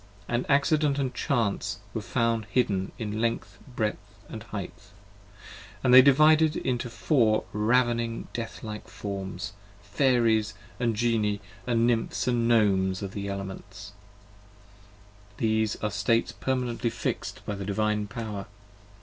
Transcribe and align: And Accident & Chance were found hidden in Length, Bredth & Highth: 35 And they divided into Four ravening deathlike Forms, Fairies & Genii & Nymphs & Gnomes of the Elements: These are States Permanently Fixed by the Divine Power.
And 0.27 0.47
Accident 0.49 0.97
& 1.13 1.13
Chance 1.13 1.77
were 1.93 2.01
found 2.01 2.45
hidden 2.49 2.91
in 2.97 3.21
Length, 3.21 3.59
Bredth 3.75 3.99
& 4.29 4.29
Highth: 4.31 4.41
35 4.49 4.71
And 5.83 5.93
they 5.93 6.01
divided 6.01 6.55
into 6.55 6.89
Four 6.89 7.43
ravening 7.53 8.27
deathlike 8.33 8.87
Forms, 8.87 9.53
Fairies 9.83 10.55
& 10.79 10.79
Genii 10.79 11.39
& 11.61 11.67
Nymphs 11.67 12.25
& 12.27 12.33
Gnomes 12.33 13.03
of 13.03 13.11
the 13.13 13.27
Elements: 13.27 13.91
These 15.37 15.75
are 15.83 15.91
States 15.91 16.31
Permanently 16.31 16.89
Fixed 16.89 17.45
by 17.45 17.53
the 17.53 17.63
Divine 17.63 18.07
Power. 18.07 18.47